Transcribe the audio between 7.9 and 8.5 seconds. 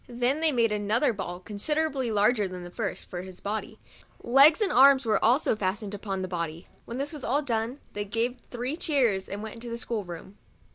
they all gave